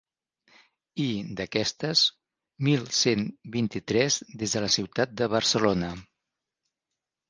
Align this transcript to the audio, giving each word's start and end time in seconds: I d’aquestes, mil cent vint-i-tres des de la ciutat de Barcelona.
I 1.03 1.05
d’aquestes, 1.41 2.01
mil 2.69 2.89
cent 3.03 3.29
vint-i-tres 3.59 4.21
des 4.43 4.59
de 4.59 4.67
la 4.69 4.75
ciutat 4.81 5.17
de 5.23 5.33
Barcelona. 5.39 5.97